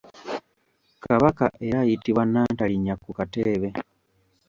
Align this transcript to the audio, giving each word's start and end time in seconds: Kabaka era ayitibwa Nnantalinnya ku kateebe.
Kabaka 1.03 1.45
era 1.67 1.77
ayitibwa 1.81 2.23
Nnantalinnya 2.25 2.95
ku 3.03 3.09
kateebe. 3.17 3.69